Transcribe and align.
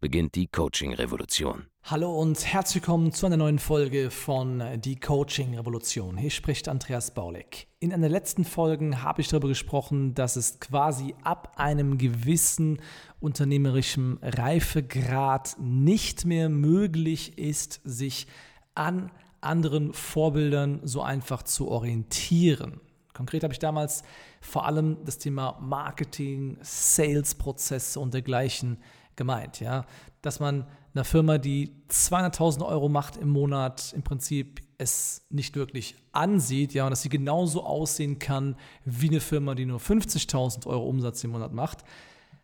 beginnt 0.00 0.36
die 0.36 0.46
Coaching-Revolution. 0.46 1.66
Hallo 1.82 2.12
und 2.20 2.46
herzlich 2.46 2.82
willkommen 2.82 3.12
zu 3.12 3.26
einer 3.26 3.36
neuen 3.36 3.58
Folge 3.58 4.10
von 4.10 4.62
Die 4.76 4.94
Coaching 4.94 5.56
Revolution. 5.56 6.16
Hier 6.16 6.30
spricht 6.30 6.68
Andreas 6.68 7.14
Baulig. 7.14 7.66
In 7.80 7.92
einer 7.92 8.08
letzten 8.08 8.44
Folge 8.44 9.02
habe 9.02 9.22
ich 9.22 9.28
darüber 9.28 9.48
gesprochen, 9.48 10.14
dass 10.14 10.36
es 10.36 10.60
quasi 10.60 11.16
ab 11.24 11.54
einem 11.56 11.98
gewissen 11.98 12.80
unternehmerischen 13.18 14.18
Reifegrad 14.22 15.56
nicht 15.58 16.24
mehr 16.24 16.48
möglich 16.48 17.36
ist, 17.36 17.80
sich 17.82 18.28
an 18.76 19.10
anderen 19.40 19.92
Vorbildern 19.94 20.80
so 20.84 21.02
einfach 21.02 21.42
zu 21.42 21.68
orientieren. 21.68 22.80
Konkret 23.14 23.42
habe 23.42 23.52
ich 23.52 23.58
damals 23.58 24.04
vor 24.40 24.64
allem 24.64 24.98
das 25.04 25.18
Thema 25.18 25.58
Marketing, 25.60 26.56
Sales-Prozesse 26.60 27.98
und 27.98 28.14
dergleichen 28.14 28.78
gemeint. 29.18 29.60
Ja? 29.60 29.84
Dass 30.22 30.40
man 30.40 30.66
einer 30.94 31.04
Firma, 31.04 31.36
die 31.36 31.74
200.000 31.90 32.66
Euro 32.66 32.88
macht 32.88 33.18
im 33.18 33.28
Monat, 33.28 33.92
im 33.92 34.02
Prinzip 34.02 34.62
es 34.78 35.26
nicht 35.28 35.56
wirklich 35.56 35.96
ansieht, 36.12 36.72
ja, 36.72 36.84
und 36.84 36.90
dass 36.90 37.02
sie 37.02 37.08
genauso 37.08 37.64
aussehen 37.64 38.18
kann 38.18 38.56
wie 38.84 39.08
eine 39.08 39.20
Firma, 39.20 39.54
die 39.54 39.66
nur 39.66 39.80
50.000 39.80 40.66
Euro 40.66 40.88
Umsatz 40.88 41.22
im 41.24 41.32
Monat 41.32 41.52
macht 41.52 41.84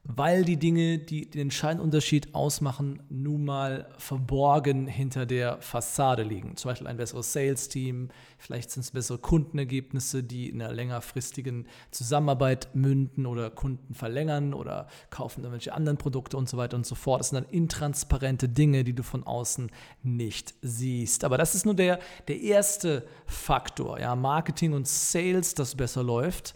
weil 0.06 0.44
die 0.44 0.58
Dinge, 0.58 0.98
die 0.98 1.30
den 1.30 1.42
entscheidenden 1.42 1.84
Unterschied 1.84 2.34
ausmachen, 2.34 3.02
nun 3.08 3.44
mal 3.44 3.88
verborgen 3.97 4.86
hinter 4.86 5.24
der 5.24 5.61
Fassade 5.62 6.22
liegen. 6.22 6.56
Zum 6.56 6.70
Beispiel 6.70 6.86
ein 6.86 6.98
besseres 6.98 7.33
Sales-Team, 7.33 8.11
vielleicht 8.38 8.70
sind 8.70 8.83
es 8.83 8.91
bessere 8.91 9.16
Kundenergebnisse, 9.16 10.22
die 10.22 10.50
in 10.50 10.61
einer 10.61 10.74
längerfristigen 10.74 11.66
Zusammenarbeit 11.91 12.69
münden 12.74 13.24
oder 13.24 13.50
Kunden 13.50 13.94
verlängern 13.94 14.52
oder 14.52 14.88
kaufen 15.08 15.41
irgendwelche 15.41 15.72
anderen 15.72 15.96
Produkte 15.96 16.36
und 16.36 16.50
so 16.50 16.58
weiter 16.58 16.77
und 16.77 16.84
so 16.84 16.94
fort. 16.94 17.20
Das 17.20 17.30
sind 17.30 17.42
dann 17.42 17.50
intransparente 17.50 18.50
Dinge, 18.50 18.84
die 18.84 18.94
du 18.94 19.02
von 19.02 19.24
außen 19.24 19.70
nicht 20.02 20.55
siehst. 20.61 21.24
Aber 21.24 21.39
das 21.39 21.55
ist 21.55 21.64
nur 21.64 21.74
der, 21.74 21.98
der 22.28 22.41
erste 22.41 23.06
Faktor. 23.24 23.98
Ja, 23.98 24.14
Marketing 24.14 24.74
und 24.74 24.86
Sales, 24.86 25.55
das 25.55 25.74
besser 25.74 26.02
läuft 26.02 26.55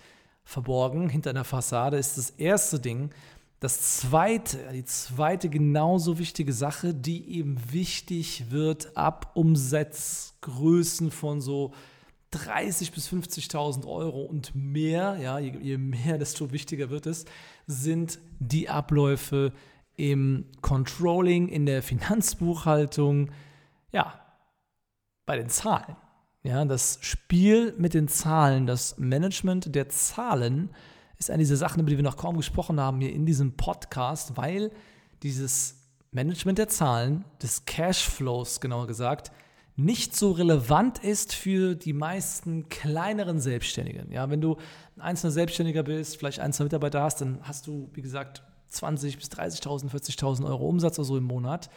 verborgen 0.48 1.10
hinter 1.10 1.28
einer 1.28 1.44
Fassade 1.44 1.98
ist 1.98 2.16
das 2.16 2.30
erste 2.30 2.80
Ding, 2.80 3.10
das 3.61 3.98
zweite, 3.98 4.59
die 4.73 4.84
zweite 4.84 5.48
genauso 5.48 6.19
wichtige 6.19 6.53
Sache, 6.53 6.95
die 6.95 7.37
eben 7.37 7.59
wichtig 7.73 8.51
wird 8.51 8.97
ab 8.97 9.33
Umsatzgrößen 9.34 11.11
von 11.11 11.41
so 11.41 11.73
30 12.31 12.92
bis 12.92 13.09
50.000 13.09 13.86
Euro 13.86 14.23
und 14.23 14.55
mehr, 14.55 15.19
ja, 15.20 15.39
je, 15.39 15.59
je, 15.61 15.79
mehr, 15.79 16.19
desto 16.19 16.53
wichtiger 16.53 16.91
wird 16.91 17.06
es, 17.06 17.25
sind 17.67 18.20
die 18.39 18.69
Abläufe 18.69 19.53
im 19.97 20.45
Controlling, 20.61 21.48
in 21.48 21.67
der 21.67 21.83
Finanzbuchhaltung, 21.83 23.33
ja, 23.91 24.20
bei 25.27 25.36
den 25.36 25.48
Zahlen. 25.48 25.97
Ja, 26.45 26.64
das 26.64 26.98
Spiel 27.01 27.74
mit 27.77 27.95
den 27.95 28.07
Zahlen, 28.07 28.67
das 28.67 28.98
Management 28.98 29.74
der 29.74 29.89
Zahlen 29.89 30.70
ist 31.18 31.30
eine 31.30 31.42
dieser 31.42 31.56
Sachen, 31.56 31.80
über 31.80 31.90
die 31.90 31.96
wir 31.96 32.05
noch 32.05 32.17
kaum 32.17 32.36
gesprochen 32.36 32.80
haben 32.80 33.01
hier 33.01 33.12
in 33.12 33.27
diesem 33.27 33.56
Podcast, 33.56 34.36
weil 34.36 34.70
dieses 35.23 35.77
Management 36.12 36.58
der 36.58 36.68
Zahlen, 36.68 37.24
des 37.42 37.64
Cashflows 37.64 38.61
genauer 38.61 38.86
gesagt, 38.86 39.33
nicht 39.77 40.17
so 40.17 40.33
relevant 40.33 40.98
ist 40.98 41.33
für 41.33 41.77
die 41.77 41.92
meisten 41.92 42.68
kleineren 42.68 43.40
Selbstständigen. 43.40 44.11
Ja, 44.11 44.29
wenn 44.29 44.40
du 44.40 44.56
ein 44.96 45.02
einzelner 45.02 45.30
Selbstständiger 45.30 45.84
bist, 45.84 46.17
vielleicht 46.17 46.40
ein, 46.40 46.52
zwei 46.52 46.64
Mitarbeiter 46.64 47.02
hast, 47.02 47.20
dann 47.20 47.39
hast 47.42 47.68
du, 47.68 47.89
wie 47.92 48.02
gesagt, 48.02 48.42
20.000 48.73 49.17
bis 49.17 49.30
30.000, 49.30 49.90
40.000 49.90 50.46
Euro 50.46 50.68
Umsatz 50.68 50.98
oder 50.98 51.06
so 51.06 51.17
im 51.17 51.24
Monat. 51.24 51.70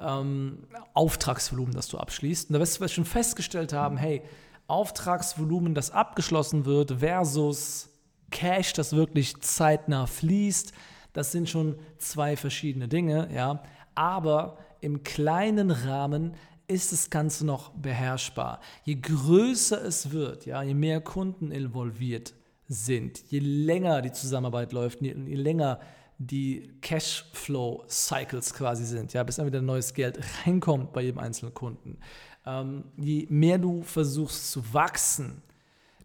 Ähm, 0.00 0.66
Auftragsvolumen, 0.94 1.74
das 1.74 1.88
du 1.88 1.98
abschließt. 1.98 2.48
Und 2.48 2.54
da 2.54 2.60
wirst 2.60 2.80
du 2.80 2.88
schon 2.88 3.04
festgestellt 3.04 3.74
haben, 3.74 3.98
hey, 3.98 4.22
Auftragsvolumen, 4.66 5.74
das 5.74 5.90
abgeschlossen 5.90 6.64
wird, 6.64 7.00
versus 7.00 7.91
Cash, 8.32 8.72
das 8.72 8.96
wirklich 8.96 9.40
zeitnah 9.40 10.06
fließt. 10.06 10.72
Das 11.12 11.30
sind 11.30 11.48
schon 11.48 11.76
zwei 11.98 12.36
verschiedene 12.36 12.88
Dinge, 12.88 13.28
ja. 13.32 13.62
Aber 13.94 14.58
im 14.80 15.04
kleinen 15.04 15.70
Rahmen 15.70 16.34
ist 16.66 16.92
das 16.92 17.10
Ganze 17.10 17.46
noch 17.46 17.70
beherrschbar. 17.70 18.60
Je 18.84 18.96
größer 18.96 19.84
es 19.84 20.10
wird, 20.10 20.46
ja, 20.46 20.62
je 20.62 20.74
mehr 20.74 21.00
Kunden 21.00 21.52
involviert 21.52 22.34
sind, 22.66 23.22
je 23.30 23.40
länger 23.40 24.00
die 24.02 24.12
Zusammenarbeit 24.12 24.72
läuft, 24.72 25.02
je, 25.02 25.14
je 25.14 25.34
länger 25.34 25.80
die 26.18 26.72
Cashflow-Cycles 26.80 28.54
quasi 28.54 28.84
sind, 28.84 29.12
ja, 29.12 29.22
bis 29.22 29.36
dann 29.36 29.46
wieder 29.46 29.60
neues 29.60 29.92
Geld 29.92 30.18
reinkommt 30.46 30.92
bei 30.92 31.02
jedem 31.02 31.18
einzelnen 31.18 31.52
Kunden. 31.52 31.98
Ähm, 32.46 32.84
je 32.96 33.26
mehr 33.28 33.58
du 33.58 33.82
versuchst 33.82 34.50
zu 34.50 34.72
wachsen, 34.72 35.42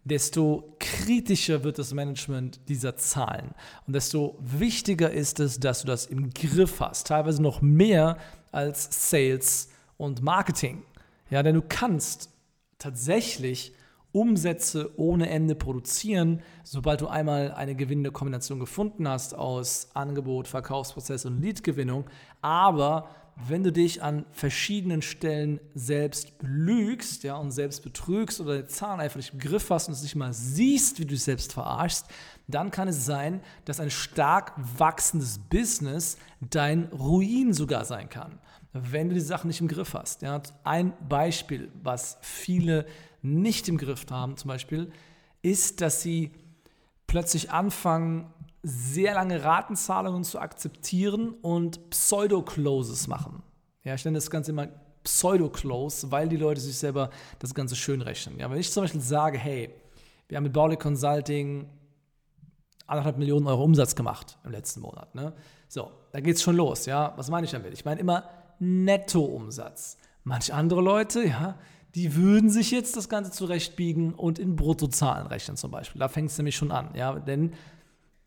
desto 0.04 0.76
kritischer 0.78 1.64
wird 1.64 1.78
das 1.78 1.92
Management 1.92 2.60
dieser 2.68 2.96
Zahlen. 2.96 3.50
Und 3.86 3.94
desto 3.94 4.38
wichtiger 4.40 5.10
ist 5.10 5.40
es, 5.40 5.60
dass 5.60 5.82
du 5.82 5.86
das 5.86 6.06
im 6.06 6.30
Griff 6.30 6.80
hast. 6.80 7.06
Teilweise 7.06 7.42
noch 7.42 7.60
mehr 7.62 8.16
als 8.52 9.10
Sales 9.10 9.70
und 9.96 10.22
Marketing. 10.22 10.82
Ja, 11.30 11.42
denn 11.42 11.54
du 11.54 11.62
kannst 11.62 12.30
tatsächlich 12.78 13.74
Umsätze 14.12 14.90
ohne 14.96 15.28
Ende 15.28 15.54
produzieren, 15.54 16.42
sobald 16.64 17.02
du 17.02 17.08
einmal 17.08 17.52
eine 17.52 17.74
gewinnende 17.74 18.10
Kombination 18.10 18.58
gefunden 18.58 19.06
hast 19.06 19.34
aus 19.34 19.88
Angebot, 19.94 20.48
Verkaufsprozess 20.48 21.26
und 21.26 21.42
Leadgewinnung. 21.42 22.04
Aber 22.40 23.10
wenn 23.46 23.62
du 23.62 23.70
dich 23.70 24.02
an 24.02 24.26
verschiedenen 24.32 25.00
Stellen 25.00 25.60
selbst 25.74 26.38
belügst 26.38 27.22
ja, 27.22 27.36
und 27.36 27.52
selbst 27.52 27.82
betrügst 27.82 28.40
oder 28.40 28.62
die 28.62 28.66
Zahlen 28.66 29.00
einfach 29.00 29.16
nicht 29.16 29.32
im 29.32 29.38
Griff 29.38 29.70
hast 29.70 29.88
und 29.88 29.94
es 29.94 30.02
nicht 30.02 30.16
mal 30.16 30.32
siehst, 30.32 30.98
wie 30.98 31.04
du 31.04 31.10
dich 31.10 31.22
selbst 31.22 31.52
verarschst, 31.52 32.06
dann 32.48 32.70
kann 32.70 32.88
es 32.88 33.04
sein, 33.04 33.40
dass 33.64 33.78
ein 33.78 33.90
stark 33.90 34.54
wachsendes 34.56 35.38
Business 35.38 36.16
dein 36.40 36.84
Ruin 36.86 37.52
sogar 37.52 37.84
sein 37.84 38.08
kann, 38.08 38.40
wenn 38.72 39.08
du 39.08 39.14
die 39.14 39.20
Sachen 39.20 39.48
nicht 39.48 39.60
im 39.60 39.68
Griff 39.68 39.94
hast. 39.94 40.22
Ja. 40.22 40.42
Ein 40.64 40.92
Beispiel, 41.08 41.70
was 41.82 42.18
viele 42.22 42.86
nicht 43.22 43.68
im 43.68 43.78
Griff 43.78 44.06
haben, 44.10 44.36
zum 44.36 44.48
Beispiel, 44.48 44.90
ist, 45.42 45.80
dass 45.80 46.02
sie 46.02 46.32
plötzlich 47.06 47.50
anfangen, 47.50 48.32
sehr 48.68 49.14
lange 49.14 49.42
Ratenzahlungen 49.42 50.24
zu 50.24 50.38
akzeptieren 50.38 51.30
und 51.40 51.90
Pseudo-Closes 51.90 53.08
machen. 53.08 53.42
Ja, 53.82 53.94
ich 53.94 54.04
nenne 54.04 54.18
das 54.18 54.30
Ganze 54.30 54.50
immer 54.50 54.68
Pseudo-Close, 55.04 56.10
weil 56.10 56.28
die 56.28 56.36
Leute 56.36 56.60
sich 56.60 56.76
selber 56.76 57.10
das 57.38 57.54
Ganze 57.54 57.76
schön 57.76 58.02
rechnen. 58.02 58.38
Ja, 58.38 58.50
wenn 58.50 58.58
ich 58.58 58.70
zum 58.70 58.82
Beispiel 58.82 59.00
sage, 59.00 59.38
hey, 59.38 59.70
wir 60.28 60.36
haben 60.36 60.44
mit 60.44 60.52
Baulig 60.52 60.78
Consulting 60.78 61.66
anderthalb 62.86 63.16
Millionen 63.16 63.46
Euro 63.46 63.64
Umsatz 63.64 63.94
gemacht 63.94 64.38
im 64.44 64.50
letzten 64.50 64.80
Monat. 64.80 65.14
Ne? 65.14 65.32
So, 65.68 65.90
da 66.12 66.20
geht 66.20 66.36
es 66.36 66.42
schon 66.42 66.56
los. 66.56 66.84
Ja, 66.84 67.14
was 67.16 67.30
meine 67.30 67.46
ich 67.46 67.52
damit? 67.52 67.72
Ich 67.72 67.84
meine 67.86 68.00
immer 68.00 68.24
Nettoumsatz. 68.58 69.96
Manche 70.24 70.52
andere 70.52 70.82
Leute, 70.82 71.26
ja, 71.26 71.58
die 71.94 72.14
würden 72.14 72.50
sich 72.50 72.70
jetzt 72.70 72.96
das 72.96 73.08
Ganze 73.08 73.30
zurechtbiegen 73.30 74.12
und 74.12 74.38
in 74.38 74.56
Bruttozahlen 74.56 75.26
rechnen 75.26 75.56
zum 75.56 75.70
Beispiel. 75.70 75.98
Da 75.98 76.08
fängt 76.08 76.30
es 76.30 76.36
nämlich 76.36 76.56
schon 76.56 76.70
an, 76.70 76.90
ja, 76.94 77.18
denn 77.18 77.54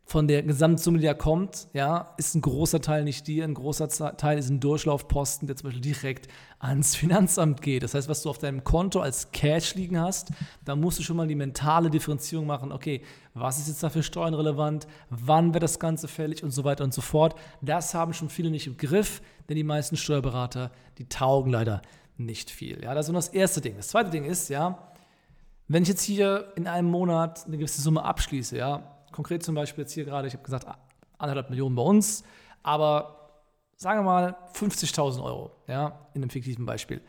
von 0.04 0.28
der 0.28 0.44
Gesamtsumme, 0.44 0.98
die 0.98 1.06
da 1.06 1.14
kommt, 1.14 1.70
ja, 1.72 2.14
ist 2.18 2.36
ein 2.36 2.42
großer 2.42 2.82
Teil 2.82 3.06
nicht 3.06 3.28
dir, 3.28 3.46
ein 3.46 3.54
großer 3.54 3.88
Teil 4.18 4.38
ist 4.38 4.50
ein 4.50 4.60
Durchlaufposten, 4.60 5.48
der 5.48 5.56
zum 5.56 5.70
Beispiel 5.70 5.82
direkt 5.82 6.28
ans 6.60 6.96
Finanzamt 6.98 7.62
geht. 7.62 7.84
Das 7.84 7.94
heißt, 7.94 8.10
was 8.10 8.22
du 8.22 8.30
auf 8.30 8.38
deinem 8.38 8.66
Konto 8.66 9.00
als 9.00 9.32
Cash 9.32 9.76
liegen 9.76 10.00
hast, 10.00 10.32
da 10.66 10.76
musst 10.76 11.00
du 11.00 11.04
schon 11.04 11.16
mal 11.16 11.28
die 11.28 11.36
mentale 11.36 11.90
Differenzierung 11.90 12.46
machen. 12.46 12.74
Okay, 12.74 13.04
was 13.34 13.58
ist 13.58 13.70
jetzt 13.70 13.84
dafür 13.84 14.04
steuernrelevant? 14.04 14.86
Wann 15.10 15.54
wird 15.54 15.64
das 15.64 15.80
Ganze 15.80 16.10
fällig 16.10 16.44
und 16.44 16.52
so 16.52 16.66
weiter 16.66 16.84
und 16.84 16.94
so 16.94 17.02
fort. 17.02 17.36
Das 17.62 17.94
haben 17.94 18.14
schon 18.14 18.30
viele 18.30 18.52
nicht 18.52 18.68
im 18.68 18.76
Griff, 18.76 19.22
denn 19.48 19.56
die 19.56 19.64
meisten 19.64 19.96
Steuerberater, 19.96 20.72
die 20.98 21.08
taugen 21.08 21.52
leider 21.52 21.82
nicht 22.18 22.52
viel. 22.52 22.84
Ja, 22.84 22.94
das 22.94 23.06
ist 23.06 23.12
nur 23.12 23.22
das 23.22 23.30
erste 23.30 23.62
Ding. 23.62 23.78
Das 23.78 23.88
zweite 23.88 24.10
Ding 24.10 24.26
ist, 24.26 24.50
ja, 24.50 24.92
Wenn 25.70 25.84
ich 25.84 25.90
jetzt 25.90 26.04
hier 26.04 26.52
in 26.58 26.68
einem 26.68 26.90
Monat 26.90 27.46
eine 27.48 27.58
gewisse 27.58 27.82
Summe 27.82 28.04
abschließe, 28.04 28.58
ja, 28.58 28.91
konkret 29.12 29.44
zum 29.44 29.56
Beispiel 29.56 29.84
jetzt 29.84 29.94
hier 29.94 30.06
gerade, 30.06 30.28
ich 30.28 30.34
habe 30.34 30.44
gesagt, 30.44 30.66
anderthalb 31.18 31.50
Millionen 31.50 31.76
bei 31.76 31.84
uns, 31.84 32.24
aber 32.64 33.22
sagen 33.76 34.00
wir 34.00 34.04
mal 34.04 34.38
50.000 34.54 35.24
Euro, 35.24 35.52
ja, 35.68 36.08
in 36.14 36.22
einem 36.22 36.30
fiktiven 36.30 36.66
Beispiel. 36.66 37.02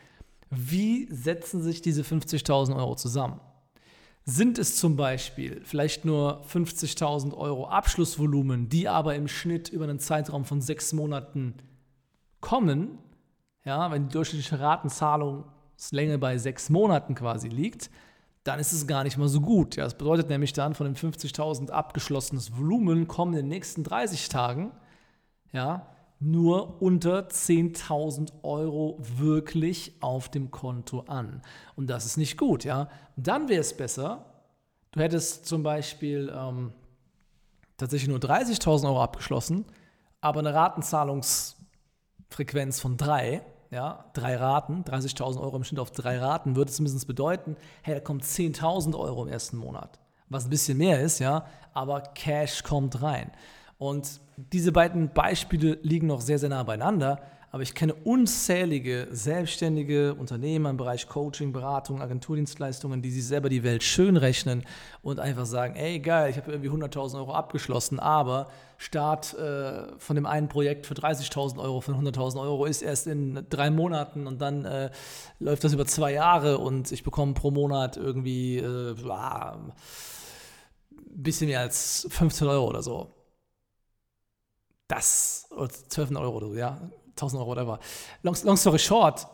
Wie 0.51 1.07
setzen 1.11 1.63
sich 1.63 1.83
diese 1.83 2.03
50.000 2.03 2.77
Euro 2.77 2.95
zusammen? 2.95 3.41
Sind 4.25 4.59
es 4.59 4.77
zum 4.77 4.97
Beispiel 4.97 5.61
vielleicht 5.65 6.05
nur 6.05 6.45
50.000 6.45 7.35
Euro 7.37 7.67
Abschlussvolumen, 7.67 8.69
die 8.69 8.89
aber 8.89 9.17
im 9.17 9.27
Schnitt 9.29 9.69
über 9.69 9.85
einen 9.85 9.99
Zeitraum 9.99 10.45
von 10.45 10.61
sechs 10.61 10.93
Monaten 10.93 11.55
kommen, 12.41 12.99
ja, 13.65 13.91
wenn 13.91 14.09
die 14.09 14.13
durchschnittliche 14.13 14.61
Ratenzahlungslänge 14.61 16.19
bei 16.19 16.39
sechs 16.39 16.71
Monaten 16.71 17.15
quasi 17.15 17.49
liegt, 17.49 17.91
dann 18.45 18.59
ist 18.59 18.73
es 18.73 18.87
gar 18.87 19.05
nicht 19.05 19.19
mal 19.19 19.29
so 19.29 19.41
gut. 19.41 19.77
Ja, 19.77 19.85
das 19.85 19.97
bedeutet 19.97 20.29
nämlich 20.29 20.53
dann, 20.53 20.75
von 20.75 20.87
den 20.87 20.97
50.000 20.97 21.71
abgeschlossenes 21.71 22.57
Volumen 22.57 23.07
kommen 23.07 23.35
in 23.35 23.41
den 23.41 23.49
nächsten 23.49 23.85
30 23.85 24.29
Tagen 24.29 24.73
ja, 25.53 25.87
nur 26.19 26.83
unter 26.83 27.29
10.000 27.29 28.43
Euro 28.43 28.99
wirklich 29.01 29.95
auf 30.01 30.29
dem 30.31 30.51
Konto 30.51 31.01
an. 31.01 31.43
Und 31.77 31.89
das 31.89 32.07
ist 32.07 32.17
nicht 32.17 32.39
gut. 32.39 32.65
Ja? 32.65 32.89
Dann 33.17 33.49
wäre 33.49 33.61
es 33.61 33.77
besser, 33.77 34.25
du 34.93 35.01
hättest 35.01 35.45
zum 35.47 35.63
Beispiel 35.63 36.33
ähm, 36.35 36.73
tatsächlich 37.77 38.09
nur 38.09 38.19
30.000 38.19 38.87
Euro 38.87 39.03
abgeschlossen, 39.03 39.67
aber 40.21 40.41
eine 40.41 40.55
Ratenzahlungsfrequenz 40.55 42.81
von 42.81 42.97
3. 42.97 43.45
Ja, 43.73 44.05
drei 44.13 44.37
Raten, 44.37 44.85
30.000 44.85 45.41
Euro 45.41 45.57
im 45.57 45.65
Schnitt 45.65 45.81
auf 45.81 45.91
drei 45.91 46.19
Raten, 46.19 46.57
würde 46.57 46.71
zumindest 46.71 47.07
bedeuten, 47.07 47.57
hey, 47.81 47.95
da 47.95 48.01
kommen 48.01 48.21
10.000 48.21 48.95
Euro 48.99 49.25
im 49.25 49.33
ersten 49.33 49.57
Monat. 49.57 49.99
Was 50.29 50.45
ein 50.45 50.51
bisschen 50.51 50.77
mehr 50.77 51.01
ist, 51.01 51.21
ja, 51.21 51.47
aber 51.73 52.03
Cash 52.03 52.65
kommt 52.65 53.01
rein. 53.01 53.31
Und 53.79 54.21
diese 54.37 54.73
beiden 54.73 55.15
Beispiele 55.15 55.79
liegen 55.83 56.07
noch 56.07 56.21
sehr, 56.21 56.39
sehr 56.39 56.51
nah 56.51 56.63
beieinander. 56.65 57.23
Aber 57.55 57.63
ich 57.63 57.75
kenne 57.75 57.93
unzählige 57.93 59.09
selbstständige 59.11 60.15
Unternehmer 60.15 60.71
im 60.71 60.79
Bereich 60.79 61.07
Coaching, 61.07 61.53
Beratung, 61.53 62.01
Agenturdienstleistungen, 62.01 63.03
die 63.03 63.11
sich 63.11 63.27
selber 63.27 63.51
die 63.51 63.63
Welt 63.63 63.83
schön 63.83 64.17
rechnen 64.17 64.65
und 65.03 65.21
einfach 65.21 65.45
sagen, 65.45 65.77
ey 65.77 66.01
geil, 66.01 66.31
ich 66.31 66.39
habe 66.39 66.51
irgendwie 66.51 66.71
100.000 66.71 67.17
Euro 67.17 67.35
abgeschlossen, 67.35 68.01
aber 68.01 68.49
Start 68.79 69.35
äh, 69.35 69.99
von 69.99 70.17
dem 70.17 70.25
einen 70.25 70.49
Projekt 70.49 70.87
für 70.87 70.95
30.000 70.95 71.59
Euro, 71.59 71.83
von 71.83 71.95
100.000 71.95 72.41
Euro 72.41 72.65
ist 72.65 72.81
erst 72.81 73.07
in 73.07 73.47
drei 73.51 73.69
Monaten 73.69 74.27
und 74.27 74.41
dann 74.41 74.65
äh, 74.65 74.91
läuft 75.39 75.63
das 75.63 75.75
über 75.75 75.85
zwei 75.85 76.15
Jahre 76.15 76.57
und 76.57 76.91
ich 76.91 77.05
bekomme 77.05 77.35
pro 77.35 77.51
Monat 77.51 77.99
irgendwie 77.99 78.57
äh, 78.57 78.95
ein 78.97 79.73
bisschen 81.01 81.49
mehr 81.49 81.61
als 81.61 82.07
15 82.09 82.49
Euro 82.49 82.67
oder 82.67 82.83
so. 82.83 83.11
Das, 84.89 85.49
oder 85.51 85.69
12 85.69 86.13
Euro 86.17 86.37
oder 86.39 86.49
so, 86.49 86.55
ja, 86.55 86.81
1000 87.13 87.41
Euro, 87.41 87.51
whatever. 87.51 87.79
Long, 88.23 88.37
long 88.45 88.57
story 88.57 88.79
short, 88.79 89.27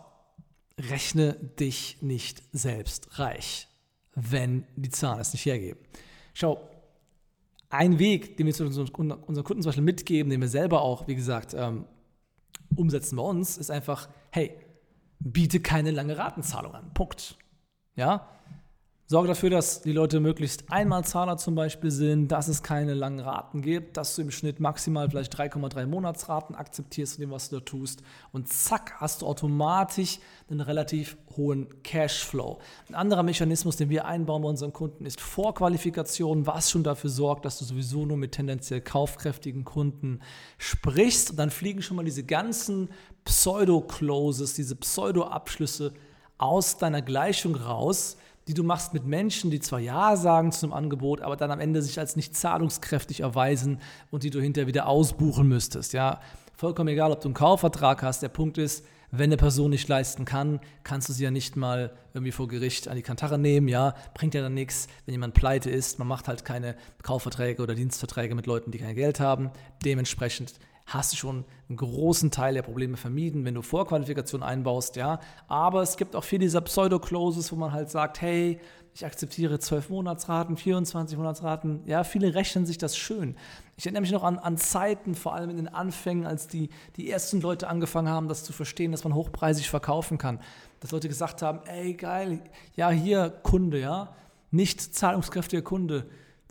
rechne 0.78 1.34
dich 1.34 1.98
nicht 2.00 2.42
selbst 2.52 3.18
reich, 3.18 3.68
wenn 4.14 4.64
die 4.76 4.90
Zahlen 4.90 5.20
es 5.20 5.32
nicht 5.32 5.44
hergeben. 5.44 5.80
Schau, 6.34 6.60
ein 7.70 7.98
Weg, 7.98 8.36
den 8.36 8.46
wir 8.46 8.66
unseren 8.66 8.92
Kunden 8.92 9.62
zum 9.62 9.68
Beispiel 9.68 9.84
mitgeben, 9.84 10.30
den 10.30 10.40
wir 10.40 10.48
selber 10.48 10.82
auch, 10.82 11.06
wie 11.06 11.14
gesagt, 11.14 11.54
ähm, 11.54 11.84
umsetzen 12.76 13.16
bei 13.16 13.22
uns, 13.22 13.58
ist 13.58 13.70
einfach, 13.70 14.08
hey, 14.30 14.52
biete 15.18 15.60
keine 15.60 15.90
lange 15.90 16.16
Ratenzahlung 16.16 16.74
an. 16.74 16.94
Punkt. 16.94 17.36
Ja? 17.96 18.28
Sorge 19.10 19.28
dafür, 19.28 19.48
dass 19.48 19.80
die 19.80 19.92
Leute 19.92 20.20
möglichst 20.20 20.70
Einmalzahler 20.70 21.38
zum 21.38 21.54
Beispiel 21.54 21.90
sind, 21.90 22.28
dass 22.28 22.46
es 22.46 22.62
keine 22.62 22.92
langen 22.92 23.20
Raten 23.20 23.62
gibt, 23.62 23.96
dass 23.96 24.14
du 24.14 24.20
im 24.20 24.30
Schnitt 24.30 24.60
maximal 24.60 25.08
vielleicht 25.08 25.34
3,3 25.34 25.86
Monatsraten 25.86 26.54
akzeptierst 26.54 27.16
in 27.16 27.22
dem, 27.22 27.30
was 27.30 27.48
du 27.48 27.56
da 27.56 27.64
tust. 27.64 28.02
Und 28.32 28.52
zack, 28.52 28.96
hast 28.98 29.22
du 29.22 29.26
automatisch 29.26 30.18
einen 30.50 30.60
relativ 30.60 31.16
hohen 31.38 31.68
Cashflow. 31.82 32.58
Ein 32.90 32.96
anderer 32.96 33.22
Mechanismus, 33.22 33.76
den 33.76 33.88
wir 33.88 34.04
einbauen 34.04 34.42
bei 34.42 34.48
unseren 34.50 34.74
Kunden, 34.74 35.06
ist 35.06 35.22
Vorqualifikation, 35.22 36.46
was 36.46 36.70
schon 36.70 36.82
dafür 36.82 37.08
sorgt, 37.08 37.46
dass 37.46 37.60
du 37.60 37.64
sowieso 37.64 38.04
nur 38.04 38.18
mit 38.18 38.32
tendenziell 38.32 38.82
kaufkräftigen 38.82 39.64
Kunden 39.64 40.20
sprichst. 40.58 41.30
Und 41.30 41.38
dann 41.38 41.48
fliegen 41.48 41.80
schon 41.80 41.96
mal 41.96 42.04
diese 42.04 42.24
ganzen 42.24 42.90
Pseudo-Closes, 43.24 44.52
diese 44.52 44.76
Pseudo-Abschlüsse 44.76 45.94
aus 46.36 46.76
deiner 46.76 47.00
Gleichung 47.00 47.54
raus 47.54 48.18
die 48.48 48.54
du 48.54 48.64
machst 48.64 48.94
mit 48.94 49.04
Menschen, 49.04 49.50
die 49.50 49.60
zwar 49.60 49.78
Ja 49.78 50.16
sagen 50.16 50.52
zum 50.52 50.72
Angebot, 50.72 51.20
aber 51.20 51.36
dann 51.36 51.50
am 51.50 51.60
Ende 51.60 51.82
sich 51.82 51.98
als 51.98 52.16
nicht 52.16 52.34
zahlungskräftig 52.34 53.20
erweisen 53.20 53.78
und 54.10 54.22
die 54.22 54.30
du 54.30 54.40
hinterher 54.40 54.66
wieder 54.66 54.88
ausbuchen 54.88 55.46
müsstest. 55.46 55.92
Ja, 55.92 56.20
vollkommen 56.56 56.88
egal, 56.88 57.12
ob 57.12 57.20
du 57.20 57.28
einen 57.28 57.34
Kaufvertrag 57.34 58.02
hast. 58.02 58.22
Der 58.22 58.30
Punkt 58.30 58.56
ist, 58.56 58.84
wenn 59.10 59.28
eine 59.28 59.36
Person 59.36 59.70
nicht 59.70 59.86
leisten 59.86 60.24
kann, 60.24 60.60
kannst 60.82 61.10
du 61.10 61.12
sie 61.12 61.24
ja 61.24 61.30
nicht 61.30 61.56
mal 61.56 61.92
irgendwie 62.14 62.32
vor 62.32 62.48
Gericht 62.48 62.88
an 62.88 62.96
die 62.96 63.02
Kantare 63.02 63.38
nehmen, 63.38 63.68
ja, 63.68 63.94
bringt 64.14 64.34
ja 64.34 64.40
dann 64.40 64.54
nichts, 64.54 64.86
wenn 65.04 65.12
jemand 65.12 65.34
pleite 65.34 65.70
ist. 65.70 65.98
Man 65.98 66.08
macht 66.08 66.26
halt 66.26 66.44
keine 66.46 66.74
Kaufverträge 67.02 67.62
oder 67.62 67.74
Dienstverträge 67.74 68.34
mit 68.34 68.46
Leuten, 68.46 68.70
die 68.70 68.78
kein 68.78 68.94
Geld 68.94 69.20
haben. 69.20 69.50
Dementsprechend 69.84 70.54
hast 70.88 71.12
du 71.12 71.16
schon 71.16 71.44
einen 71.68 71.76
großen 71.76 72.30
Teil 72.30 72.54
der 72.54 72.62
Probleme 72.62 72.96
vermieden, 72.96 73.44
wenn 73.44 73.54
du 73.54 73.62
Vorqualifikation 73.62 74.42
einbaust, 74.42 74.96
ja. 74.96 75.20
Aber 75.46 75.82
es 75.82 75.96
gibt 75.96 76.16
auch 76.16 76.24
viele 76.24 76.40
dieser 76.40 76.62
Pseudo-Closes, 76.62 77.52
wo 77.52 77.56
man 77.56 77.72
halt 77.72 77.90
sagt, 77.90 78.22
hey, 78.22 78.58
ich 78.94 79.04
akzeptiere 79.04 79.58
12 79.60 79.90
Monatsraten, 79.90 80.56
24 80.56 81.16
Monatsraten. 81.18 81.82
Ja, 81.84 82.04
viele 82.04 82.34
rechnen 82.34 82.66
sich 82.66 82.78
das 82.78 82.96
schön. 82.96 83.36
Ich 83.76 83.84
erinnere 83.86 84.00
mich 84.00 84.10
noch 84.10 84.24
an, 84.24 84.38
an 84.38 84.56
Zeiten, 84.56 85.14
vor 85.14 85.34
allem 85.34 85.50
in 85.50 85.56
den 85.56 85.68
Anfängen, 85.68 86.26
als 86.26 86.48
die, 86.48 86.70
die 86.96 87.10
ersten 87.10 87.40
Leute 87.40 87.68
angefangen 87.68 88.08
haben, 88.08 88.26
das 88.26 88.42
zu 88.42 88.52
verstehen, 88.52 88.90
dass 88.90 89.04
man 89.04 89.14
hochpreisig 89.14 89.68
verkaufen 89.68 90.16
kann. 90.16 90.40
Dass 90.80 90.90
Leute 90.90 91.08
gesagt 91.08 91.42
haben, 91.42 91.60
ey, 91.66 91.94
geil, 91.94 92.40
ja, 92.74 92.90
hier 92.90 93.28
Kunde, 93.28 93.78
ja, 93.78 94.16
nicht 94.50 94.80
zahlungskräftiger 94.80 95.62
Kunde 95.62 96.06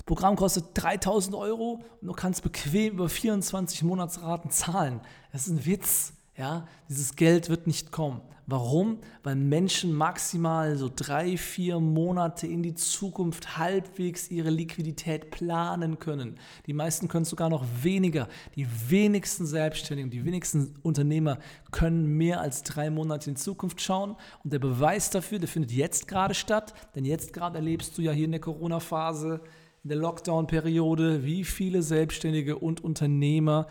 Programm 0.07 0.37
kostet 0.37 0.65
3000 0.73 1.35
Euro 1.35 1.83
und 2.01 2.07
du 2.07 2.13
kannst 2.13 2.41
bequem 2.41 2.93
über 2.93 3.09
24 3.09 3.83
Monatsraten 3.83 4.49
zahlen. 4.49 5.01
Das 5.33 5.45
ist 5.45 5.53
ein 5.53 5.65
Witz. 5.65 6.13
Ja, 6.37 6.65
dieses 6.87 7.15
Geld 7.15 7.49
wird 7.49 7.67
nicht 7.67 7.91
kommen. 7.91 8.21
Warum? 8.45 8.99
Weil 9.23 9.35
Menschen 9.35 9.91
maximal 9.91 10.77
so 10.77 10.89
drei, 10.95 11.35
vier 11.35 11.81
Monate 11.81 12.47
in 12.47 12.63
die 12.63 12.75
Zukunft 12.75 13.57
halbwegs 13.57 14.31
ihre 14.31 14.49
Liquidität 14.49 15.31
planen 15.31 15.99
können. 15.99 16.39
Die 16.67 16.73
meisten 16.73 17.09
können 17.09 17.25
sogar 17.25 17.49
noch 17.49 17.65
weniger. 17.81 18.29
Die 18.55 18.67
wenigsten 18.87 19.45
Selbstständigen, 19.45 20.11
die 20.11 20.23
wenigsten 20.23 20.75
Unternehmer 20.83 21.39
können 21.71 22.05
mehr 22.05 22.39
als 22.39 22.63
drei 22.63 22.89
Monate 22.89 23.31
in 23.31 23.35
die 23.35 23.41
Zukunft 23.41 23.81
schauen. 23.81 24.15
Und 24.45 24.53
der 24.53 24.59
Beweis 24.59 25.09
dafür, 25.09 25.39
der 25.39 25.49
findet 25.49 25.73
jetzt 25.73 26.07
gerade 26.07 26.33
statt. 26.35 26.73
Denn 26.95 27.03
jetzt 27.03 27.33
gerade 27.33 27.57
erlebst 27.57 27.97
du 27.97 28.03
ja 28.03 28.13
hier 28.13 28.25
in 28.25 28.31
der 28.31 28.39
Corona-Phase 28.39 29.41
der 29.87 29.97
Lockdown-Periode, 29.97 31.23
wie 31.23 31.43
viele 31.43 31.81
Selbstständige 31.81 32.57
und 32.57 32.83
Unternehmer 32.83 33.67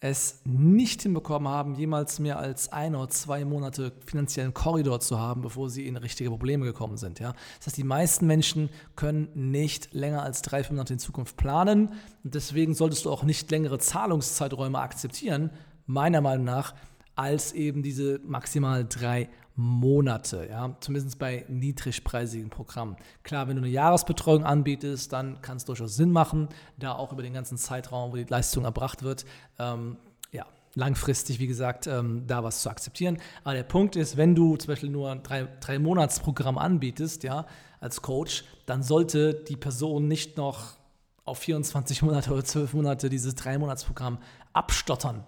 es 0.00 0.40
nicht 0.44 1.02
hinbekommen 1.02 1.48
haben, 1.48 1.74
jemals 1.74 2.20
mehr 2.20 2.38
als 2.38 2.72
ein 2.72 2.94
oder 2.94 3.08
zwei 3.08 3.44
Monate 3.44 3.92
finanziellen 4.06 4.54
Korridor 4.54 5.00
zu 5.00 5.18
haben, 5.18 5.42
bevor 5.42 5.70
sie 5.70 5.88
in 5.88 5.96
richtige 5.96 6.30
Probleme 6.30 6.64
gekommen 6.64 6.96
sind. 6.96 7.18
Ja? 7.18 7.32
Das 7.58 7.66
heißt, 7.66 7.76
die 7.76 7.84
meisten 7.84 8.26
Menschen 8.26 8.70
können 8.94 9.28
nicht 9.34 9.92
länger 9.92 10.22
als 10.22 10.42
drei, 10.42 10.62
fünf 10.62 10.76
Monate 10.76 10.92
in 10.92 10.98
Zukunft 11.00 11.36
planen 11.36 11.94
und 12.22 12.34
deswegen 12.34 12.74
solltest 12.74 13.06
du 13.06 13.10
auch 13.10 13.24
nicht 13.24 13.50
längere 13.50 13.78
Zahlungszeiträume 13.78 14.78
akzeptieren, 14.78 15.50
meiner 15.86 16.20
Meinung 16.20 16.44
nach, 16.44 16.74
als 17.16 17.52
eben 17.52 17.82
diese 17.82 18.20
maximal 18.24 18.86
drei 18.88 19.28
Monate, 19.60 20.46
ja, 20.48 20.76
zumindest 20.78 21.18
bei 21.18 21.44
niedrigpreisigen 21.48 22.48
Programmen. 22.48 22.96
Klar, 23.24 23.48
wenn 23.48 23.56
du 23.56 23.62
eine 23.62 23.70
Jahresbetreuung 23.72 24.44
anbietest, 24.44 25.12
dann 25.12 25.42
kann 25.42 25.56
es 25.56 25.64
durchaus 25.64 25.96
Sinn 25.96 26.12
machen, 26.12 26.48
da 26.76 26.92
auch 26.92 27.12
über 27.12 27.22
den 27.24 27.32
ganzen 27.32 27.58
Zeitraum, 27.58 28.12
wo 28.12 28.16
die 28.16 28.22
Leistung 28.22 28.64
erbracht 28.64 29.02
wird, 29.02 29.24
ähm, 29.58 29.96
ja, 30.30 30.46
langfristig, 30.76 31.40
wie 31.40 31.48
gesagt, 31.48 31.88
ähm, 31.88 32.22
da 32.28 32.44
was 32.44 32.62
zu 32.62 32.70
akzeptieren. 32.70 33.18
Aber 33.42 33.54
der 33.54 33.64
Punkt 33.64 33.96
ist, 33.96 34.16
wenn 34.16 34.36
du 34.36 34.54
zum 34.54 34.68
Beispiel 34.68 34.90
nur 34.90 35.10
ein 35.10 35.24
drei, 35.24 35.48
drei 35.58 35.80
Monatsprogramm 35.80 36.56
anbietest, 36.56 37.24
ja, 37.24 37.44
als 37.80 38.00
Coach, 38.00 38.44
dann 38.64 38.84
sollte 38.84 39.34
die 39.34 39.56
Person 39.56 40.06
nicht 40.06 40.36
noch 40.36 40.76
auf 41.24 41.38
24 41.38 42.02
Monate 42.02 42.30
oder 42.30 42.44
12 42.44 42.74
Monate 42.74 43.08
dieses 43.08 43.34
drei 43.34 43.58
Monatsprogramm 43.58 44.18
abstottern 44.52 45.24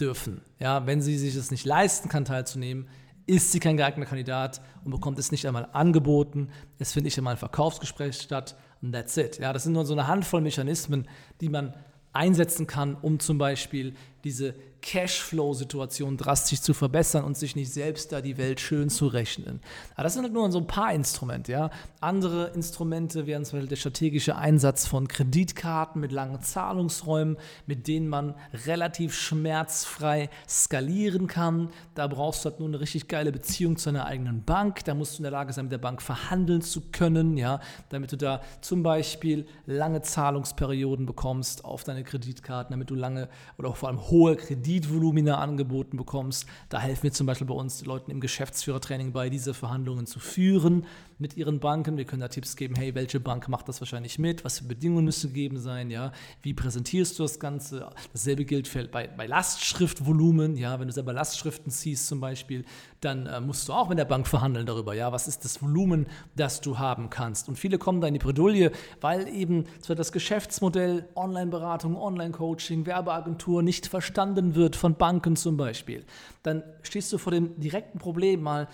dürfen. 0.00 0.42
Ja, 0.58 0.84
wenn 0.84 1.00
sie 1.00 1.16
sich 1.16 1.36
es 1.36 1.52
nicht 1.52 1.64
leisten 1.64 2.08
kann, 2.08 2.24
teilzunehmen, 2.24 2.88
ist 3.26 3.52
sie 3.52 3.60
kein 3.60 3.76
geeigneter 3.76 4.08
Kandidat 4.08 4.60
und 4.84 4.90
bekommt 4.90 5.18
es 5.18 5.30
nicht 5.30 5.46
einmal 5.46 5.68
angeboten. 5.72 6.48
Es 6.78 6.92
findet 6.92 7.06
nicht 7.06 7.18
einmal 7.18 7.34
ein 7.34 7.38
Verkaufsgespräch 7.38 8.16
statt 8.16 8.56
und 8.80 8.92
that's 8.92 9.16
it. 9.16 9.38
Ja, 9.38 9.52
das 9.52 9.64
sind 9.64 9.72
nur 9.72 9.84
so 9.84 9.94
eine 9.94 10.06
Handvoll 10.06 10.40
Mechanismen, 10.40 11.08
die 11.40 11.48
man 11.48 11.74
einsetzen 12.12 12.66
kann, 12.66 12.96
um 13.00 13.20
zum 13.20 13.38
Beispiel 13.38 13.94
diese 14.24 14.54
Cashflow-Situation 14.82 16.16
drastisch 16.16 16.60
zu 16.60 16.74
verbessern 16.74 17.24
und 17.24 17.36
sich 17.36 17.56
nicht 17.56 17.72
selbst 17.72 18.12
da 18.12 18.20
die 18.20 18.36
Welt 18.36 18.60
schön 18.60 18.90
zu 18.90 19.06
rechnen. 19.06 19.60
Aber 19.94 20.04
das 20.04 20.14
sind 20.14 20.24
halt 20.24 20.34
nur 20.34 20.50
so 20.50 20.58
ein 20.58 20.66
paar 20.66 20.92
Instrumente. 20.92 21.52
Ja. 21.52 21.70
Andere 22.00 22.48
Instrumente 22.48 23.26
wären 23.26 23.44
zum 23.44 23.58
Beispiel 23.58 23.68
der 23.68 23.76
strategische 23.76 24.36
Einsatz 24.36 24.86
von 24.86 25.08
Kreditkarten 25.08 26.00
mit 26.00 26.12
langen 26.12 26.40
Zahlungsräumen, 26.40 27.36
mit 27.66 27.86
denen 27.86 28.08
man 28.08 28.34
relativ 28.66 29.14
schmerzfrei 29.14 30.28
skalieren 30.48 31.28
kann. 31.28 31.70
Da 31.94 32.08
brauchst 32.08 32.44
du 32.44 32.50
halt 32.50 32.58
nur 32.58 32.68
eine 32.68 32.80
richtig 32.80 33.08
geile 33.08 33.32
Beziehung 33.32 33.76
zu 33.76 33.88
einer 33.88 34.06
eigenen 34.06 34.44
Bank. 34.44 34.84
Da 34.84 34.94
musst 34.94 35.14
du 35.14 35.18
in 35.18 35.24
der 35.24 35.32
Lage 35.32 35.52
sein, 35.52 35.66
mit 35.66 35.72
der 35.72 35.78
Bank 35.78 36.02
verhandeln 36.02 36.60
zu 36.60 36.82
können, 36.90 37.36
ja, 37.36 37.60
damit 37.88 38.12
du 38.12 38.16
da 38.16 38.42
zum 38.60 38.82
Beispiel 38.82 39.46
lange 39.66 40.02
Zahlungsperioden 40.02 41.06
bekommst 41.06 41.64
auf 41.64 41.84
deine 41.84 42.02
Kreditkarten, 42.02 42.72
damit 42.72 42.90
du 42.90 42.96
lange 42.96 43.28
oder 43.58 43.68
auch 43.68 43.76
vor 43.76 43.88
allem 43.88 44.10
hohe 44.10 44.36
Kreditvolumina 44.72 45.36
angeboten 45.36 45.98
bekommst. 45.98 46.46
Da 46.70 46.80
helfen 46.80 47.02
wir 47.04 47.12
zum 47.12 47.26
Beispiel 47.26 47.46
bei 47.46 47.54
uns 47.54 47.84
Leuten 47.84 48.10
im 48.10 48.20
Geschäftsführertraining 48.20 49.12
bei, 49.12 49.28
diese 49.28 49.52
Verhandlungen 49.52 50.06
zu 50.06 50.18
führen 50.18 50.86
mit 51.18 51.36
ihren 51.36 51.60
Banken. 51.60 51.98
Wir 51.98 52.06
können 52.06 52.22
da 52.22 52.28
Tipps 52.28 52.56
geben, 52.56 52.74
hey, 52.74 52.94
welche 52.94 53.20
Bank 53.20 53.48
macht 53.48 53.68
das 53.68 53.80
wahrscheinlich 53.80 54.18
mit? 54.18 54.44
Was 54.44 54.60
für 54.60 54.64
Bedingungen 54.64 55.04
müssen 55.04 55.28
gegeben 55.28 55.58
sein? 55.58 55.90
Ja? 55.90 56.12
Wie 56.40 56.54
präsentierst 56.54 57.18
du 57.18 57.24
das 57.24 57.38
Ganze? 57.38 57.90
Dasselbe 58.12 58.46
gilt 58.46 58.66
für, 58.66 58.84
bei, 58.84 59.08
bei 59.08 59.26
Lastschriftvolumen. 59.26 60.56
Ja? 60.56 60.80
Wenn 60.80 60.88
du 60.88 60.94
selber 60.94 61.12
Lastschriften 61.12 61.70
ziehst 61.70 62.06
zum 62.06 62.20
Beispiel, 62.20 62.64
dann 63.02 63.26
äh, 63.26 63.40
musst 63.40 63.68
du 63.68 63.72
auch 63.72 63.88
mit 63.88 63.98
der 63.98 64.04
Bank 64.04 64.26
verhandeln 64.26 64.64
darüber. 64.64 64.94
Ja? 64.94 65.12
Was 65.12 65.28
ist 65.28 65.44
das 65.44 65.60
Volumen, 65.60 66.06
das 66.36 66.60
du 66.60 66.78
haben 66.78 67.10
kannst? 67.10 67.48
Und 67.48 67.58
viele 67.58 67.78
kommen 67.78 68.00
da 68.00 68.06
in 68.06 68.14
die 68.14 68.20
Bredouille, 68.20 68.70
weil 69.00 69.28
eben 69.28 69.64
zwar 69.80 69.96
das 69.96 70.12
Geschäftsmodell 70.12 71.08
Online-Beratung, 71.16 71.96
Online-Coaching, 71.96 72.86
Werbeagentur 72.86 73.62
nicht 73.62 73.86
verstanden 73.86 74.54
wird 74.54 74.76
von 74.76 74.94
Banken 74.94 75.36
zum 75.36 75.56
Beispiel. 75.56 76.04
Dann 76.42 76.62
stehst 76.82 77.12
du 77.12 77.18
vor 77.18 77.32
dem 77.32 77.58
direkten 77.58 77.98
Problem 77.98 78.42
mal, 78.42 78.68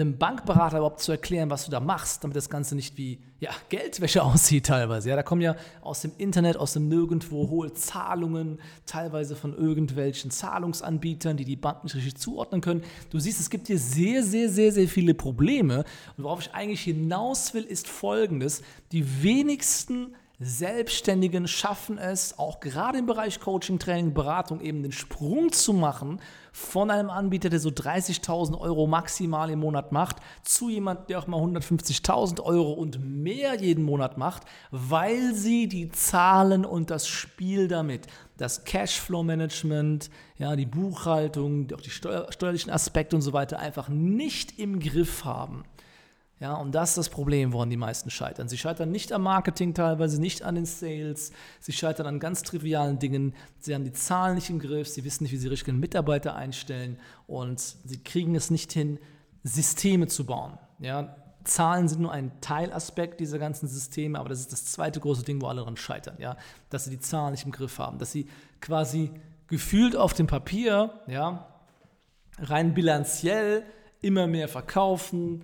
einem 0.00 0.18
Bankberater 0.18 0.78
überhaupt 0.78 1.00
zu 1.00 1.12
erklären, 1.12 1.50
was 1.50 1.64
du 1.64 1.70
da 1.70 1.80
machst, 1.80 2.24
damit 2.24 2.36
das 2.36 2.50
Ganze 2.50 2.74
nicht 2.74 2.96
wie 2.96 3.20
ja, 3.38 3.50
Geldwäsche 3.68 4.22
aussieht 4.24 4.66
teilweise. 4.66 5.08
Ja, 5.08 5.16
da 5.16 5.22
kommen 5.22 5.40
ja 5.40 5.56
aus 5.82 6.02
dem 6.02 6.12
Internet, 6.18 6.56
aus 6.56 6.72
dem 6.72 6.88
Nirgendwo 6.88 7.48
hohe 7.48 7.72
Zahlungen, 7.72 8.60
teilweise 8.86 9.36
von 9.36 9.56
irgendwelchen 9.56 10.30
Zahlungsanbietern, 10.30 11.36
die 11.36 11.44
die 11.44 11.56
Banken 11.56 11.86
nicht 11.86 11.96
richtig 11.96 12.16
zuordnen 12.16 12.60
können. 12.60 12.82
Du 13.10 13.18
siehst, 13.18 13.40
es 13.40 13.50
gibt 13.50 13.68
hier 13.68 13.78
sehr, 13.78 14.22
sehr, 14.22 14.48
sehr, 14.48 14.72
sehr 14.72 14.88
viele 14.88 15.14
Probleme. 15.14 15.84
Und 16.16 16.24
worauf 16.24 16.40
ich 16.40 16.52
eigentlich 16.52 16.82
hinaus 16.82 17.54
will, 17.54 17.64
ist 17.64 17.86
Folgendes. 17.88 18.62
Die 18.92 19.22
wenigsten 19.22 20.14
Selbstständigen 20.40 21.46
schaffen 21.46 21.96
es, 21.96 22.38
auch 22.38 22.58
gerade 22.58 22.98
im 22.98 23.06
Bereich 23.06 23.38
Coaching, 23.38 23.78
Training, 23.78 24.14
Beratung, 24.14 24.60
eben 24.60 24.82
den 24.82 24.90
Sprung 24.90 25.52
zu 25.52 25.72
machen 25.72 26.20
von 26.52 26.90
einem 26.90 27.08
Anbieter, 27.08 27.50
der 27.50 27.60
so 27.60 27.68
30.000 27.68 28.58
Euro 28.58 28.88
maximal 28.88 29.48
im 29.50 29.60
Monat 29.60 29.92
macht, 29.92 30.16
zu 30.42 30.68
jemandem, 30.70 31.06
der 31.06 31.20
auch 31.20 31.28
mal 31.28 31.40
150.000 31.40 32.40
Euro 32.40 32.72
und 32.72 32.98
mehr 33.00 33.60
jeden 33.60 33.84
Monat 33.84 34.18
macht, 34.18 34.42
weil 34.72 35.34
sie 35.34 35.68
die 35.68 35.90
Zahlen 35.90 36.64
und 36.64 36.90
das 36.90 37.06
Spiel 37.06 37.68
damit, 37.68 38.08
das 38.36 38.64
Cashflow-Management, 38.64 40.10
ja, 40.36 40.56
die 40.56 40.66
Buchhaltung, 40.66 41.68
auch 41.72 41.80
die 41.80 41.90
steuer 41.90 42.26
steuerlichen 42.32 42.72
Aspekte 42.72 43.14
und 43.14 43.22
so 43.22 43.32
weiter 43.32 43.60
einfach 43.60 43.88
nicht 43.88 44.58
im 44.58 44.80
Griff 44.80 45.24
haben. 45.24 45.64
Ja, 46.44 46.56
und 46.56 46.74
das 46.74 46.90
ist 46.90 46.98
das 46.98 47.08
Problem, 47.08 47.54
woran 47.54 47.70
die 47.70 47.78
meisten 47.78 48.10
scheitern. 48.10 48.50
Sie 48.50 48.58
scheitern 48.58 48.90
nicht 48.90 49.14
am 49.14 49.22
Marketing 49.22 49.72
teilweise, 49.72 50.20
nicht 50.20 50.42
an 50.42 50.56
den 50.56 50.66
Sales, 50.66 51.32
sie 51.58 51.72
scheitern 51.72 52.06
an 52.06 52.20
ganz 52.20 52.42
trivialen 52.42 52.98
Dingen, 52.98 53.34
sie 53.60 53.74
haben 53.74 53.84
die 53.84 53.94
Zahlen 53.94 54.34
nicht 54.34 54.50
im 54.50 54.58
Griff, 54.58 54.86
sie 54.86 55.04
wissen 55.04 55.22
nicht, 55.22 55.32
wie 55.32 55.38
sie 55.38 55.48
richtigen 55.48 55.80
Mitarbeiter 55.80 56.34
einstellen. 56.34 56.98
Und 57.26 57.60
sie 57.60 57.96
kriegen 57.96 58.34
es 58.34 58.50
nicht 58.50 58.74
hin, 58.74 58.98
Systeme 59.42 60.06
zu 60.06 60.26
bauen. 60.26 60.58
Ja, 60.80 61.16
Zahlen 61.44 61.88
sind 61.88 62.02
nur 62.02 62.12
ein 62.12 62.30
Teilaspekt 62.42 63.20
dieser 63.20 63.38
ganzen 63.38 63.66
Systeme, 63.66 64.18
aber 64.18 64.28
das 64.28 64.40
ist 64.40 64.52
das 64.52 64.66
zweite 64.66 65.00
große 65.00 65.24
Ding, 65.24 65.40
wo 65.40 65.46
alle 65.46 65.60
daran 65.60 65.78
scheitern, 65.78 66.16
ja, 66.18 66.36
dass 66.68 66.84
sie 66.84 66.90
die 66.90 67.00
Zahlen 67.00 67.30
nicht 67.30 67.46
im 67.46 67.52
Griff 67.52 67.78
haben, 67.78 67.96
dass 67.96 68.12
sie 68.12 68.28
quasi 68.60 69.10
gefühlt 69.46 69.96
auf 69.96 70.12
dem 70.12 70.26
Papier, 70.26 71.00
ja, 71.06 71.48
rein 72.38 72.74
bilanziell 72.74 73.62
immer 74.02 74.26
mehr 74.26 74.48
verkaufen, 74.48 75.42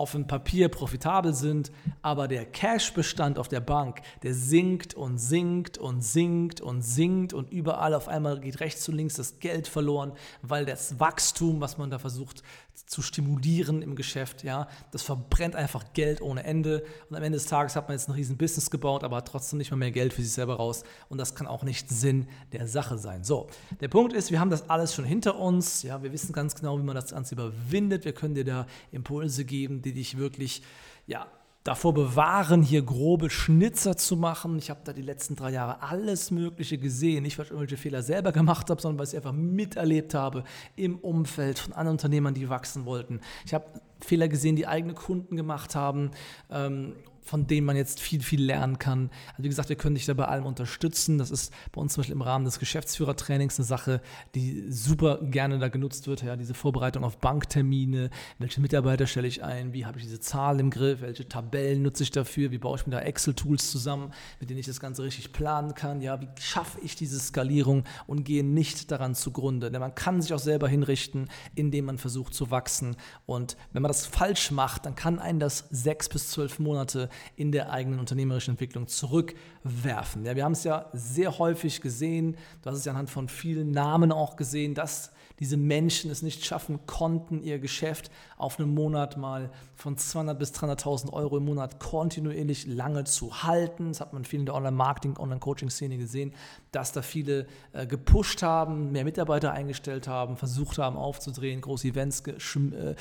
auf 0.00 0.12
dem 0.12 0.26
Papier 0.26 0.68
profitabel 0.68 1.34
sind, 1.34 1.70
aber 2.00 2.26
der 2.26 2.46
Cash-Bestand 2.46 3.38
auf 3.38 3.48
der 3.48 3.60
Bank, 3.60 4.00
der 4.22 4.32
sinkt 4.32 4.94
und 4.94 5.18
sinkt 5.18 5.76
und 5.76 6.02
sinkt 6.02 6.62
und 6.62 6.80
sinkt 6.80 7.34
und 7.34 7.52
überall 7.52 7.92
auf 7.92 8.08
einmal 8.08 8.40
geht 8.40 8.60
rechts 8.60 8.88
und 8.88 8.96
links 8.96 9.14
das 9.14 9.38
Geld 9.40 9.68
verloren, 9.68 10.12
weil 10.40 10.64
das 10.64 10.98
Wachstum, 10.98 11.60
was 11.60 11.76
man 11.76 11.90
da 11.90 11.98
versucht 11.98 12.42
zu 12.74 13.02
stimulieren 13.02 13.82
im 13.82 13.94
Geschäft, 13.94 14.42
ja, 14.42 14.68
das 14.90 15.02
verbrennt 15.02 15.56
einfach 15.56 15.92
Geld 15.92 16.20
ohne 16.20 16.44
Ende. 16.44 16.84
Und 17.08 17.16
am 17.16 17.22
Ende 17.22 17.36
des 17.38 17.46
Tages 17.46 17.76
hat 17.76 17.88
man 17.88 17.96
jetzt 17.96 18.08
ein 18.08 18.12
riesen 18.12 18.36
Business 18.36 18.70
gebaut, 18.70 19.04
aber 19.04 19.16
hat 19.16 19.28
trotzdem 19.28 19.58
nicht 19.58 19.70
mal 19.70 19.76
mehr 19.76 19.90
Geld 19.90 20.12
für 20.12 20.22
sich 20.22 20.32
selber 20.32 20.56
raus. 20.56 20.82
Und 21.08 21.18
das 21.18 21.34
kann 21.34 21.46
auch 21.46 21.62
nicht 21.62 21.88
Sinn 21.88 22.28
der 22.52 22.66
Sache 22.66 22.98
sein. 22.98 23.24
So, 23.24 23.48
der 23.80 23.88
Punkt 23.88 24.12
ist, 24.12 24.30
wir 24.30 24.40
haben 24.40 24.50
das 24.50 24.68
alles 24.68 24.94
schon 24.94 25.04
hinter 25.04 25.38
uns, 25.38 25.82
ja, 25.82 26.02
wir 26.02 26.12
wissen 26.12 26.32
ganz 26.32 26.54
genau, 26.54 26.78
wie 26.78 26.82
man 26.82 26.94
das 26.94 27.10
Ganze 27.10 27.34
überwindet, 27.34 28.04
wir 28.04 28.12
können 28.12 28.34
dir 28.34 28.44
da 28.44 28.66
Impulse 28.92 29.44
geben, 29.44 29.82
die 29.82 29.92
dich 29.92 30.16
wirklich, 30.16 30.62
ja, 31.06 31.26
davor 31.64 31.92
bewahren, 31.92 32.62
hier 32.62 32.82
grobe 32.82 33.28
Schnitzer 33.28 33.96
zu 33.96 34.16
machen. 34.16 34.58
Ich 34.58 34.70
habe 34.70 34.80
da 34.84 34.92
die 34.92 35.02
letzten 35.02 35.36
drei 35.36 35.50
Jahre 35.50 35.82
alles 35.82 36.30
Mögliche 36.30 36.78
gesehen. 36.78 37.22
Nicht, 37.22 37.38
weil 37.38 37.44
ich 37.44 37.50
irgendwelche 37.50 37.76
Fehler 37.76 38.02
selber 38.02 38.32
gemacht 38.32 38.70
habe, 38.70 38.80
sondern 38.80 38.98
weil 38.98 39.06
ich 39.06 39.16
einfach 39.16 39.32
miterlebt 39.32 40.14
habe 40.14 40.44
im 40.76 40.98
Umfeld 40.98 41.58
von 41.58 41.72
anderen 41.72 41.96
Unternehmern, 41.96 42.34
die 42.34 42.48
wachsen 42.48 42.86
wollten. 42.86 43.20
Ich 43.44 43.52
habe 43.52 43.66
Fehler 44.00 44.28
gesehen, 44.28 44.56
die 44.56 44.66
eigene 44.66 44.94
Kunden 44.94 45.36
gemacht 45.36 45.74
haben. 45.74 46.12
Ähm, 46.50 46.96
von 47.22 47.46
denen 47.46 47.66
man 47.66 47.76
jetzt 47.76 48.00
viel, 48.00 48.22
viel 48.22 48.42
lernen 48.42 48.78
kann. 48.78 49.10
Also 49.30 49.42
wie 49.44 49.48
gesagt, 49.48 49.68
wir 49.68 49.76
können 49.76 49.94
dich 49.94 50.06
da 50.06 50.14
bei 50.14 50.24
allem 50.24 50.46
unterstützen. 50.46 51.18
Das 51.18 51.30
ist 51.30 51.52
bei 51.72 51.80
uns 51.80 51.94
zum 51.94 52.00
Beispiel 52.00 52.16
im 52.16 52.22
Rahmen 52.22 52.44
des 52.44 52.58
Geschäftsführertrainings 52.58 53.58
eine 53.58 53.66
Sache, 53.66 54.00
die 54.34 54.64
super 54.70 55.18
gerne 55.22 55.58
da 55.58 55.68
genutzt 55.68 56.06
wird. 56.06 56.22
Ja, 56.22 56.36
diese 56.36 56.54
Vorbereitung 56.54 57.04
auf 57.04 57.18
Banktermine, 57.18 58.10
welche 58.38 58.60
Mitarbeiter 58.60 59.06
stelle 59.06 59.28
ich 59.28 59.44
ein, 59.44 59.72
wie 59.72 59.86
habe 59.86 59.98
ich 59.98 60.04
diese 60.04 60.20
Zahlen 60.20 60.60
im 60.60 60.70
Griff, 60.70 61.02
welche 61.02 61.28
Tabellen 61.28 61.82
nutze 61.82 62.02
ich 62.02 62.10
dafür, 62.10 62.50
wie 62.50 62.58
baue 62.58 62.78
ich 62.78 62.86
mir 62.86 62.92
da 62.92 63.00
Excel-Tools 63.00 63.70
zusammen, 63.70 64.12
mit 64.40 64.50
denen 64.50 64.58
ich 64.58 64.66
das 64.66 64.80
Ganze 64.80 65.02
richtig 65.02 65.32
planen 65.32 65.74
kann. 65.74 66.00
Ja, 66.00 66.20
wie 66.20 66.28
schaffe 66.40 66.80
ich 66.80 66.96
diese 66.96 67.20
Skalierung 67.20 67.84
und 68.06 68.24
gehe 68.24 68.44
nicht 68.44 68.90
daran 68.90 69.14
zugrunde. 69.14 69.70
Denn 69.70 69.80
man 69.80 69.94
kann 69.94 70.22
sich 70.22 70.32
auch 70.32 70.38
selber 70.38 70.68
hinrichten, 70.68 71.28
indem 71.54 71.84
man 71.86 71.98
versucht 71.98 72.34
zu 72.34 72.50
wachsen. 72.50 72.96
Und 73.26 73.56
wenn 73.72 73.82
man 73.82 73.90
das 73.90 74.06
falsch 74.06 74.50
macht, 74.50 74.86
dann 74.86 74.94
kann 74.94 75.18
einen 75.18 75.38
das 75.38 75.66
sechs 75.70 76.08
bis 76.08 76.30
zwölf 76.30 76.58
Monate 76.58 77.09
in 77.36 77.52
der 77.52 77.70
eigenen 77.70 77.98
unternehmerischen 77.98 78.52
Entwicklung 78.52 78.86
zurückwerfen. 78.86 80.24
Ja, 80.24 80.36
wir 80.36 80.44
haben 80.44 80.52
es 80.52 80.64
ja 80.64 80.86
sehr 80.92 81.38
häufig 81.38 81.80
gesehen, 81.80 82.36
du 82.62 82.70
hast 82.70 82.78
es 82.78 82.84
ja 82.84 82.92
anhand 82.92 83.10
von 83.10 83.28
vielen 83.28 83.70
Namen 83.70 84.12
auch 84.12 84.36
gesehen, 84.36 84.74
dass 84.74 85.12
diese 85.40 85.56
Menschen 85.56 86.10
es 86.10 86.20
nicht 86.20 86.44
schaffen 86.44 86.80
konnten, 86.86 87.42
ihr 87.42 87.58
Geschäft 87.58 88.10
auf 88.36 88.60
einen 88.60 88.74
Monat 88.74 89.16
mal 89.16 89.50
von 89.74 89.96
200 89.96 90.38
bis 90.38 90.52
300.000 90.52 91.12
Euro 91.14 91.38
im 91.38 91.46
Monat 91.46 91.80
kontinuierlich 91.80 92.66
lange 92.66 93.04
zu 93.04 93.42
halten. 93.42 93.88
Das 93.88 94.02
hat 94.02 94.12
man 94.12 94.26
viel 94.26 94.40
in 94.40 94.46
der 94.46 94.54
Online-Marketing, 94.54 95.16
Online-Coaching-Szene 95.16 95.96
gesehen, 95.96 96.34
dass 96.72 96.92
da 96.92 97.00
viele 97.00 97.46
äh, 97.72 97.86
gepusht 97.86 98.42
haben, 98.42 98.92
mehr 98.92 99.04
Mitarbeiter 99.04 99.52
eingestellt 99.52 100.06
haben, 100.06 100.36
versucht 100.36 100.76
haben 100.76 100.96
aufzudrehen, 100.96 101.62
große 101.62 101.88
Events, 101.88 102.20
äh, 102.20 102.94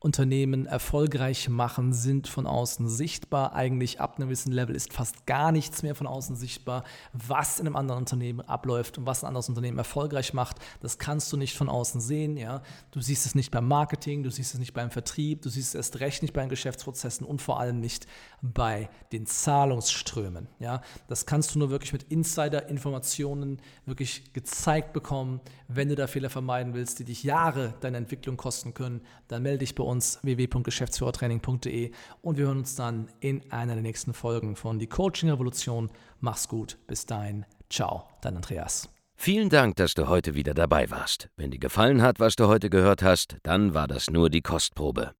Unternehmen 0.06 0.66
erfolgreich 0.66 1.48
machen, 1.48 1.92
sind 1.92 2.28
von 2.28 2.46
außen 2.46 2.88
sichtbar. 2.88 3.54
Eigentlich 3.54 4.00
ab 4.00 4.16
einem 4.16 4.28
gewissen 4.28 4.52
Level 4.52 4.76
ist 4.76 4.92
fast 4.92 5.26
gar 5.26 5.50
nichts 5.50 5.82
mehr 5.82 5.96
von 5.96 6.06
außen 6.06 6.36
sichtbar. 6.36 6.84
Was 7.12 7.58
in 7.58 7.66
einem 7.66 7.74
anderen 7.74 7.98
Unternehmen 7.98 8.40
abläuft 8.40 8.98
und 8.98 9.04
was 9.04 9.24
ein 9.24 9.26
anderes 9.26 9.48
Unternehmen 9.48 9.78
erfolgreich 9.78 10.32
macht, 10.32 10.58
das 10.80 10.98
kannst 10.98 11.32
du 11.32 11.36
nicht 11.36 11.56
von 11.56 11.68
außen 11.68 12.00
sehen. 12.00 12.36
Ja? 12.36 12.62
Du 12.92 13.00
siehst 13.00 13.26
es 13.26 13.34
nicht 13.34 13.50
beim 13.50 13.66
Marketing, 13.66 14.22
du 14.22 14.30
siehst 14.30 14.54
es 14.54 14.60
nicht 14.60 14.74
beim 14.74 14.92
Vertrieb, 14.92 15.42
du 15.42 15.48
siehst 15.48 15.70
es 15.70 15.74
erst 15.74 16.00
recht 16.00 16.22
nicht 16.22 16.32
bei 16.32 16.40
den 16.40 16.50
Geschäftsprozessen 16.50 17.26
und 17.26 17.42
vor 17.42 17.58
allem 17.58 17.80
nicht 17.80 18.06
bei 18.40 18.88
den 19.10 19.26
Zahlungsströmen. 19.26 20.46
Ja? 20.60 20.82
Das 21.08 21.26
kannst 21.26 21.54
du 21.54 21.58
nur 21.58 21.70
wirklich 21.70 21.92
mit 21.92 22.04
Insider-Informationen 22.04 23.60
wirklich 23.86 24.32
gezeigt 24.32 24.92
bekommen. 24.92 25.40
Wenn 25.66 25.88
du 25.88 25.96
da 25.96 26.06
Fehler 26.06 26.30
vermeiden 26.30 26.74
willst, 26.74 27.00
die 27.00 27.04
dich 27.04 27.24
Jahre 27.24 27.74
deine 27.80 27.96
Entwicklung 27.96 28.36
kosten 28.36 28.72
können, 28.72 29.00
dann 29.26 29.42
melde 29.42 29.58
dich 29.58 29.74
bei 29.74 29.82
uns 29.96 30.20
www.geschäftsführertraining.de 30.22 31.90
und 32.22 32.38
wir 32.38 32.46
hören 32.46 32.58
uns 32.58 32.76
dann 32.76 33.08
in 33.20 33.50
einer 33.50 33.74
der 33.74 33.82
nächsten 33.82 34.14
Folgen 34.14 34.56
von 34.56 34.78
Die 34.78 34.86
Coaching 34.86 35.30
Revolution. 35.30 35.90
Mach's 36.20 36.48
gut, 36.48 36.78
bis 36.86 37.04
dahin. 37.06 37.44
Ciao, 37.68 38.04
dein 38.20 38.36
Andreas. 38.36 38.88
Vielen 39.18 39.48
Dank, 39.48 39.76
dass 39.76 39.94
du 39.94 40.08
heute 40.08 40.34
wieder 40.34 40.52
dabei 40.54 40.90
warst. 40.90 41.30
Wenn 41.36 41.50
dir 41.50 41.58
gefallen 41.58 42.02
hat, 42.02 42.20
was 42.20 42.36
du 42.36 42.46
heute 42.46 42.70
gehört 42.70 43.02
hast, 43.02 43.38
dann 43.42 43.74
war 43.74 43.88
das 43.88 44.08
nur 44.10 44.30
die 44.30 44.42
Kostprobe. 44.42 45.10